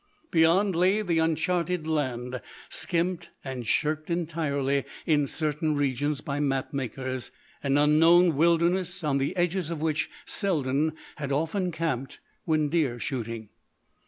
[0.31, 7.77] Beyond lay the uncharted land, skimped and shirked entirely in certain regions by map makers;—an
[7.77, 13.49] unknown wilderness on the edges of which Selden had often camped when deer shooting.